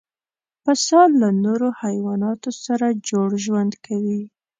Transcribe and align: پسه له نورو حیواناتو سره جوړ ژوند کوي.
پسه 0.63 0.99
له 1.19 1.29
نورو 1.43 1.69
حیواناتو 1.81 2.49
سره 2.65 2.87
جوړ 3.09 3.29
ژوند 3.45 3.73
کوي. 3.85 4.21